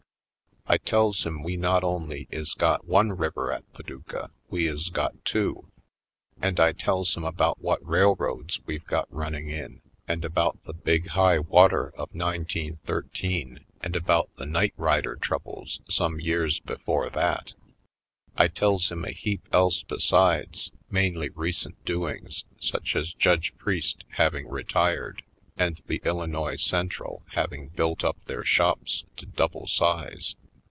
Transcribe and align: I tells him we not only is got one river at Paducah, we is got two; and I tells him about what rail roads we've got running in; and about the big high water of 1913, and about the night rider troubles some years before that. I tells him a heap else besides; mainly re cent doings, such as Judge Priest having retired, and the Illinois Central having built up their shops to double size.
I 0.67 0.77
tells 0.77 1.25
him 1.25 1.43
we 1.43 1.57
not 1.57 1.83
only 1.83 2.27
is 2.31 2.53
got 2.53 2.85
one 2.85 3.11
river 3.11 3.51
at 3.51 3.69
Paducah, 3.73 4.29
we 4.49 4.67
is 4.69 4.87
got 4.87 5.25
two; 5.25 5.69
and 6.41 6.61
I 6.61 6.71
tells 6.71 7.17
him 7.17 7.25
about 7.25 7.59
what 7.61 7.85
rail 7.85 8.15
roads 8.15 8.61
we've 8.65 8.85
got 8.85 9.11
running 9.13 9.49
in; 9.49 9.81
and 10.07 10.23
about 10.23 10.63
the 10.63 10.73
big 10.73 11.07
high 11.07 11.39
water 11.39 11.87
of 11.97 12.13
1913, 12.13 13.65
and 13.81 13.95
about 13.97 14.29
the 14.37 14.45
night 14.45 14.73
rider 14.77 15.17
troubles 15.17 15.81
some 15.89 16.21
years 16.21 16.59
before 16.61 17.09
that. 17.09 17.53
I 18.37 18.47
tells 18.47 18.89
him 18.89 19.03
a 19.03 19.11
heap 19.11 19.41
else 19.51 19.83
besides; 19.83 20.71
mainly 20.89 21.29
re 21.31 21.51
cent 21.51 21.83
doings, 21.83 22.45
such 22.61 22.95
as 22.95 23.11
Judge 23.11 23.51
Priest 23.57 24.05
having 24.11 24.47
retired, 24.47 25.23
and 25.57 25.81
the 25.87 26.01
Illinois 26.05 26.55
Central 26.55 27.23
having 27.33 27.67
built 27.69 28.05
up 28.05 28.23
their 28.25 28.45
shops 28.45 29.03
to 29.17 29.25
double 29.25 29.67
size. 29.67 30.35